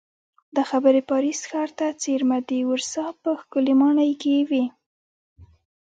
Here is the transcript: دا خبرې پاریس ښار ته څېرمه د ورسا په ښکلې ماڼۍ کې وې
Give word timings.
دا 0.55 0.63
خبرې 0.71 1.01
پاریس 1.11 1.39
ښار 1.49 1.69
ته 1.77 1.87
څېرمه 2.01 2.37
د 2.49 2.51
ورسا 2.69 3.05
په 3.21 3.29
ښکلې 3.41 3.73
ماڼۍ 3.81 4.11
کې 4.21 4.33
وې 4.49 4.65